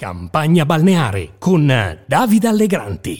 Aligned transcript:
Campagna 0.00 0.64
balneare 0.64 1.30
con 1.40 1.66
Davide 2.06 2.46
Allegranti. 2.46 3.18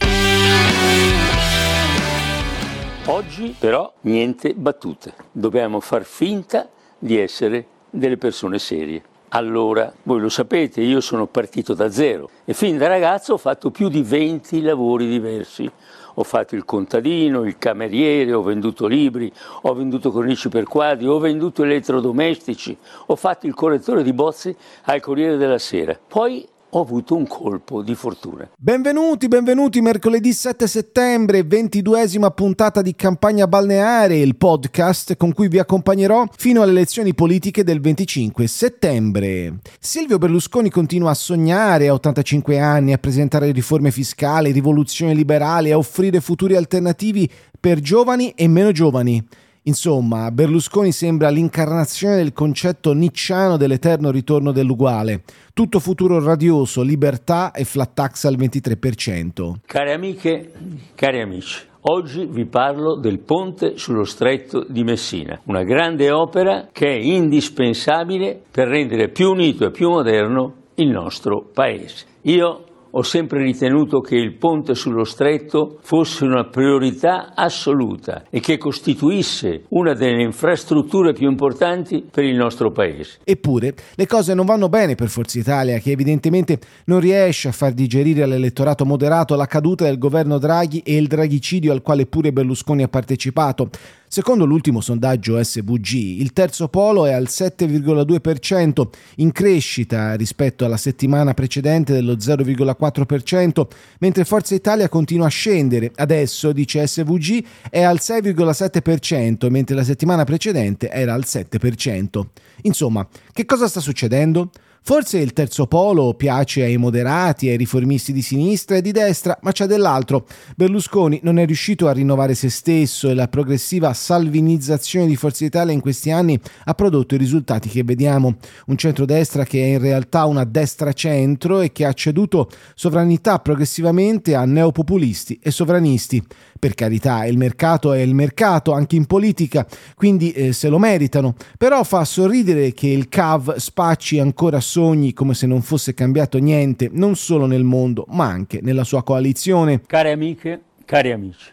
Oggi 3.06 3.56
però 3.58 3.92
niente 4.02 4.54
battute, 4.54 5.12
dobbiamo 5.32 5.80
far 5.80 6.04
finta 6.04 6.68
di 6.96 7.18
essere 7.18 7.66
delle 7.90 8.16
persone 8.16 8.60
serie. 8.60 9.02
Allora, 9.30 9.92
voi 10.04 10.20
lo 10.20 10.28
sapete, 10.28 10.80
io 10.80 11.00
sono 11.00 11.26
partito 11.26 11.74
da 11.74 11.90
zero 11.90 12.30
e 12.44 12.54
fin 12.54 12.78
da 12.78 12.86
ragazzo 12.86 13.32
ho 13.32 13.38
fatto 13.38 13.72
più 13.72 13.88
di 13.88 14.02
20 14.02 14.62
lavori 14.62 15.08
diversi. 15.08 15.68
Ho 16.14 16.22
fatto 16.22 16.54
il 16.54 16.64
contadino, 16.64 17.44
il 17.44 17.58
cameriere, 17.58 18.32
ho 18.32 18.42
venduto 18.42 18.86
libri, 18.86 19.32
ho 19.62 19.74
venduto 19.74 20.12
cornici 20.12 20.48
per 20.48 20.62
quadri, 20.62 21.08
ho 21.08 21.18
venduto 21.18 21.64
elettrodomestici, 21.64 22.78
ho 23.06 23.16
fatto 23.16 23.48
il 23.48 23.54
correttore 23.54 24.04
di 24.04 24.12
bozze 24.12 24.54
al 24.84 25.00
Corriere 25.00 25.36
della 25.36 25.58
Sera. 25.58 25.98
Poi 26.06 26.48
ho 26.70 26.80
avuto 26.80 27.16
un 27.16 27.26
colpo 27.26 27.82
di 27.82 27.94
fortuna. 27.94 28.48
Benvenuti, 28.56 29.28
benvenuti 29.28 29.80
mercoledì 29.80 30.32
7 30.32 30.66
settembre, 30.66 31.42
ventiduesima 31.42 32.30
puntata 32.30 32.82
di 32.82 32.94
Campagna 32.94 33.46
Balneare, 33.46 34.18
il 34.18 34.36
podcast 34.36 35.16
con 35.16 35.32
cui 35.32 35.48
vi 35.48 35.58
accompagnerò 35.58 36.26
fino 36.36 36.60
alle 36.60 36.72
elezioni 36.72 37.14
politiche 37.14 37.64
del 37.64 37.80
25 37.80 38.46
settembre. 38.46 39.60
Silvio 39.80 40.18
Berlusconi 40.18 40.68
continua 40.68 41.10
a 41.10 41.14
sognare 41.14 41.88
a 41.88 41.94
85 41.94 42.58
anni, 42.58 42.92
a 42.92 42.98
presentare 42.98 43.50
riforme 43.50 43.90
fiscali, 43.90 44.52
rivoluzione 44.52 45.14
liberale, 45.14 45.72
a 45.72 45.78
offrire 45.78 46.20
futuri 46.20 46.54
alternativi 46.54 47.30
per 47.58 47.80
giovani 47.80 48.32
e 48.36 48.46
meno 48.46 48.72
giovani. 48.72 49.26
Insomma, 49.68 50.30
Berlusconi 50.30 50.92
sembra 50.92 51.28
l'incarnazione 51.28 52.16
del 52.16 52.32
concetto 52.32 52.94
nicciano 52.94 53.58
dell'eterno 53.58 54.10
ritorno 54.10 54.50
dell'uguale. 54.50 55.22
Tutto 55.52 55.78
futuro 55.78 56.24
radioso, 56.24 56.80
libertà 56.80 57.52
e 57.52 57.64
flat 57.64 57.92
tax 57.92 58.24
al 58.24 58.38
23%. 58.38 59.56
Cari 59.66 59.92
amiche, 59.92 60.52
cari 60.94 61.20
amici, 61.20 61.66
Oggi 61.82 62.26
vi 62.26 62.44
parlo 62.44 62.96
del 62.96 63.20
ponte 63.20 63.78
sullo 63.78 64.04
stretto 64.04 64.66
di 64.68 64.82
Messina, 64.82 65.40
una 65.44 65.62
grande 65.62 66.10
opera 66.10 66.68
che 66.72 66.86
è 66.86 66.98
indispensabile 66.98 68.38
per 68.50 68.66
rendere 68.68 69.08
più 69.10 69.30
unito 69.30 69.64
e 69.64 69.70
più 69.70 69.88
moderno 69.88 70.54
il 70.74 70.88
nostro 70.88 71.48
paese. 71.54 72.04
Io 72.22 72.64
ho 72.90 73.02
sempre 73.02 73.42
ritenuto 73.42 74.00
che 74.00 74.16
il 74.16 74.36
ponte 74.36 74.74
sullo 74.74 75.04
stretto 75.04 75.78
fosse 75.82 76.24
una 76.24 76.48
priorità 76.48 77.32
assoluta 77.34 78.24
e 78.30 78.40
che 78.40 78.56
costituisse 78.56 79.64
una 79.70 79.92
delle 79.92 80.22
infrastrutture 80.22 81.12
più 81.12 81.28
importanti 81.28 82.04
per 82.10 82.24
il 82.24 82.36
nostro 82.36 82.70
Paese. 82.70 83.18
Eppure 83.24 83.74
le 83.94 84.06
cose 84.06 84.34
non 84.34 84.46
vanno 84.46 84.68
bene 84.68 84.94
per 84.94 85.08
Forza 85.08 85.38
Italia, 85.38 85.78
che 85.78 85.90
evidentemente 85.90 86.58
non 86.86 87.00
riesce 87.00 87.48
a 87.48 87.52
far 87.52 87.72
digerire 87.72 88.22
all'elettorato 88.22 88.84
moderato 88.84 89.34
la 89.34 89.46
caduta 89.46 89.84
del 89.84 89.98
governo 89.98 90.38
Draghi 90.38 90.82
e 90.84 90.96
il 90.96 91.06
draghicidio 91.06 91.72
al 91.72 91.82
quale 91.82 92.06
pure 92.06 92.32
Berlusconi 92.32 92.82
ha 92.82 92.88
partecipato. 92.88 93.70
Secondo 94.10 94.46
l'ultimo 94.46 94.80
sondaggio 94.80 95.42
SVG, 95.42 95.92
il 95.92 96.32
terzo 96.32 96.68
polo 96.68 97.04
è 97.04 97.12
al 97.12 97.26
7,2%, 97.28 98.88
in 99.16 99.32
crescita 99.32 100.14
rispetto 100.14 100.64
alla 100.64 100.78
settimana 100.78 101.34
precedente 101.34 101.92
dello 101.92 102.14
0,4%, 102.14 103.66
mentre 103.98 104.24
Forza 104.24 104.54
Italia 104.54 104.88
continua 104.88 105.26
a 105.26 105.30
scendere. 105.30 105.92
Adesso, 105.94 106.52
dice 106.52 106.86
SVG, 106.86 107.44
è 107.68 107.82
al 107.82 107.98
6,7%, 108.00 109.50
mentre 109.50 109.76
la 109.76 109.84
settimana 109.84 110.24
precedente 110.24 110.88
era 110.88 111.12
al 111.12 111.24
7%. 111.26 112.22
Insomma, 112.62 113.06
che 113.30 113.44
cosa 113.44 113.68
sta 113.68 113.80
succedendo? 113.80 114.50
Forse 114.82 115.18
il 115.18 115.32
terzo 115.32 115.66
polo 115.66 116.14
piace 116.14 116.62
ai 116.62 116.76
moderati, 116.78 117.48
ai 117.48 117.56
riformisti 117.56 118.12
di 118.12 118.22
sinistra 118.22 118.76
e 118.76 118.82
di 118.82 118.92
destra, 118.92 119.38
ma 119.42 119.52
c'è 119.52 119.66
dell'altro. 119.66 120.26
Berlusconi 120.56 121.20
non 121.22 121.38
è 121.38 121.44
riuscito 121.44 121.88
a 121.88 121.92
rinnovare 121.92 122.34
se 122.34 122.48
stesso 122.48 123.10
e 123.10 123.14
la 123.14 123.28
progressiva 123.28 123.92
salvinizzazione 123.92 125.06
di 125.06 125.16
Forza 125.16 125.44
Italia 125.44 125.74
in 125.74 125.80
questi 125.80 126.10
anni 126.10 126.40
ha 126.64 126.74
prodotto 126.74 127.14
i 127.14 127.18
risultati 127.18 127.68
che 127.68 127.84
vediamo. 127.84 128.36
Un 128.66 128.76
centrodestra 128.76 129.44
che 129.44 129.62
è 129.62 129.66
in 129.74 129.80
realtà 129.80 130.24
una 130.24 130.44
destra-centro 130.44 131.60
e 131.60 131.70
che 131.70 131.84
ha 131.84 131.92
ceduto 131.92 132.48
sovranità 132.74 133.38
progressivamente 133.40 134.34
a 134.34 134.44
neopopulisti 134.44 135.38
e 135.42 135.50
sovranisti. 135.50 136.22
Per 136.58 136.74
carità, 136.74 137.24
il 137.24 137.36
mercato 137.36 137.92
è 137.92 138.00
il 138.00 138.14
mercato, 138.14 138.72
anche 138.72 138.96
in 138.96 139.06
politica, 139.06 139.64
quindi 139.94 140.32
eh, 140.32 140.52
se 140.52 140.68
lo 140.68 140.78
meritano. 140.78 141.34
Però 141.56 141.84
fa 141.84 142.04
sorridere 142.04 142.72
che 142.72 142.88
il 142.88 143.08
CAV 143.08 143.56
spacci 143.56 144.18
ancora 144.18 144.60
sogni 144.78 145.12
come 145.12 145.34
se 145.34 145.48
non 145.48 145.60
fosse 145.60 145.92
cambiato 145.92 146.38
niente, 146.38 146.88
non 146.92 147.16
solo 147.16 147.46
nel 147.46 147.64
mondo, 147.64 148.04
ma 148.10 148.26
anche 148.26 148.60
nella 148.62 148.84
sua 148.84 149.02
coalizione. 149.02 149.80
Care 149.84 150.12
amiche, 150.12 150.60
cari 150.84 151.10
amici, 151.10 151.50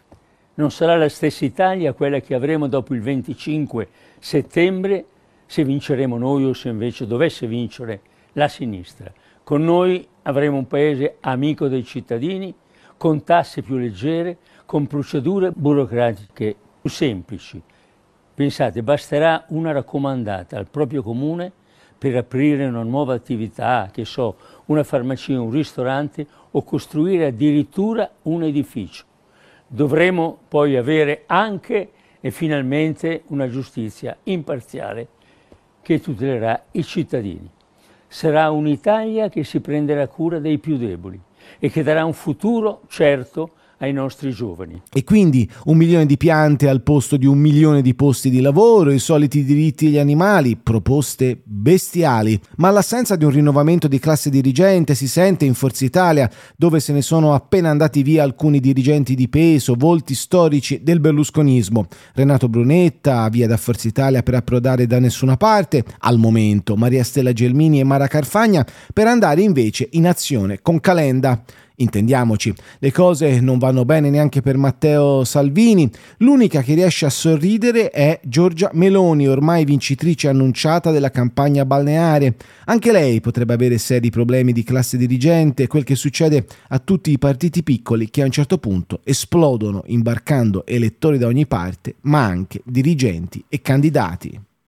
non 0.56 0.70
sarà 0.70 0.96
la 0.96 1.10
stessa 1.10 1.44
Italia 1.44 1.94
quella 1.94 2.20
che 2.20 2.36
avremo 2.36 2.68
dopo 2.68 2.94
il 2.94 3.02
25 3.02 3.88
settembre 4.20 5.06
se 5.48 5.64
vinceremo 5.64 6.20
noi 6.20 6.46
o 6.46 6.54
se 6.54 6.70
invece 6.70 7.08
dovesse 7.08 7.48
vincere 7.48 8.02
la 8.34 8.48
sinistra. 8.48 9.12
Con 9.44 9.64
noi 9.64 10.08
avremo 10.22 10.58
un 10.58 10.68
paese 10.68 11.16
amico 11.22 11.68
dei 11.68 11.84
cittadini, 11.84 12.54
con 12.96 13.24
tasse 13.24 13.64
più 13.64 13.78
leggere, 13.78 14.38
con 14.68 14.86
procedure 14.86 15.50
burocratiche 15.50 16.56
più 16.80 16.90
semplici. 16.92 17.60
Pensate, 18.36 18.84
basterà 18.84 19.46
una 19.48 19.72
raccomandata 19.72 20.58
al 20.58 20.68
proprio 20.68 21.02
comune 21.02 21.64
per 21.98 22.16
aprire 22.16 22.66
una 22.66 22.84
nuova 22.84 23.14
attività, 23.14 23.90
che 23.92 24.06
so, 24.06 24.36
una 24.66 24.84
farmacia, 24.84 25.40
un 25.40 25.52
ristorante 25.52 26.26
o 26.52 26.64
costruire 26.64 27.28
addirittura 27.28 28.10
un 28.24 28.44
edificio. 28.44 29.06
Dovremo 29.68 30.38
poi 30.48 30.78
avere 30.78 31.24
anche 31.26 31.92
e 32.20 32.32
finalmente 32.32 33.24
una 33.28 33.50
giustizia 33.50 34.18
imparziale 34.24 35.08
che 35.82 36.00
tutelerà 36.00 36.66
i 36.72 36.84
cittadini. 36.84 37.50
Sarà 38.08 38.50
un'Italia 38.50 39.30
che 39.30 39.44
si 39.44 39.60
prenderà 39.60 40.08
cura 40.08 40.40
dei 40.40 40.58
più 40.58 40.78
deboli 40.78 41.20
e 41.60 41.70
che 41.70 41.84
darà 41.84 42.04
un 42.06 42.14
futuro 42.14 42.82
certo 42.88 43.52
ai 43.80 43.94
nostri 43.94 44.32
giovani. 44.32 44.82
E 44.94 45.04
quindi 45.04 45.50
un 45.66 45.78
milione 45.78 46.06
di 46.06 46.18
piante 46.18 46.70
al 46.70 46.82
posto 46.82 47.18
di 47.18 47.26
un 47.26 47.38
milione 47.38 47.82
di 47.82 47.94
posti 47.96 48.30
di 48.30 48.42
lavoro, 48.42 48.92
i 48.92 49.00
soliti 49.00 49.44
diritti 49.44 49.88
agli 49.88 49.98
animali, 49.98 50.58
proposte 50.58 51.40
bestiali. 51.44 52.40
Ma 52.58 52.70
l'assenza 52.70 53.16
di 53.16 53.26
un 53.26 53.32
rinnovamento 53.32 53.88
di 53.88 54.00
classe 54.00 54.30
dirigente 54.30 54.96
si 54.96 55.08
sente 55.08 55.46
in 55.46 55.54
Forza 55.54 55.86
Italia, 55.86 56.30
dove 56.56 56.80
se 56.80 56.94
ne 56.94 57.02
sono 57.02 57.34
appena 57.34 57.70
andati 57.70 58.04
via 58.04 58.24
alcuni 58.24 58.60
dirigenti 58.60 59.16
di 59.16 59.28
peso, 59.28 59.76
volti 59.78 60.16
storici 60.16 60.82
del 60.84 61.00
berlusconismo. 61.00 61.88
Renato 62.14 62.50
Brunetta, 62.50 63.28
via 63.30 63.48
da 63.48 63.58
Forza 63.58 63.88
Italia 63.88 64.24
per 64.24 64.36
approdare 64.36 64.88
da 64.88 65.00
nessuna 65.00 65.38
parte, 65.38 65.84
al 66.00 66.18
momento 66.18 66.76
Maria 66.76 67.04
Stella 67.04 67.34
Gelmini 67.34 67.80
e 67.80 67.84
Mara 67.84 68.08
Carfagna 68.08 68.66
per 68.94 69.08
andare 69.08 69.42
invece 69.42 69.88
in 69.92 70.08
azione 70.08 70.62
con 70.62 70.80
Calenda. 70.80 71.44
Intendiamoci, 71.78 72.54
le 72.80 72.92
cose 72.92 73.42
non 73.42 73.58
vanno 73.58 73.84
bene 73.84 74.10
neanche 74.10 74.42
per 74.42 74.56
Matteo 74.56 75.26
Salvini. 75.26 75.90
L'unica 76.20 76.62
che 76.62 76.74
riesce 76.74 77.06
a 77.06 77.10
sorridere 77.10 77.90
è 77.90 78.20
Giorgia 78.24 78.70
Meloni, 78.74 79.28
ormai 79.28 79.66
vincitrice 79.66 80.30
annunciata 80.30 80.92
della 80.92 81.12
campagna 81.12 81.66
balneare. 81.66 82.36
Anche 82.66 82.92
lei 82.94 83.20
potrebbe 83.20 83.54
avere 83.54 83.78
seri 83.78 84.10
problemi 84.10 84.54
di 84.54 84.64
classe 84.64 84.96
dirigente, 84.98 85.68
quel 85.68 85.84
che 85.84 85.96
succede 85.96 86.46
a 86.70 86.80
tutti 86.80 87.12
i 87.12 87.20
partiti 87.20 87.62
piccoli 87.62 88.10
che 88.10 88.22
a 88.22 88.26
un 88.26 88.32
certo 88.32 88.58
punto 88.58 89.02
esplodono 89.04 89.84
imbarcando 89.88 90.66
elettori 90.66 91.18
da 91.18 91.28
ogni 91.28 91.46
parte, 91.46 91.96
ma 92.02 92.24
anche 92.24 92.62
dirigenti 92.64 93.44
e 93.50 93.62
candidati. 93.62 94.45